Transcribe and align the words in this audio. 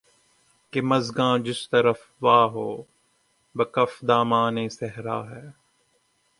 کہ 0.73 0.79
مژگاں 0.89 1.35
جس 1.45 1.59
طرف 1.71 1.99
وا 2.23 2.39
ہو‘ 2.53 2.69
بہ 3.55 3.63
کف 3.75 3.91
دامانِ 4.07 4.55
صحرا 4.77 5.19
ہے 5.31 5.45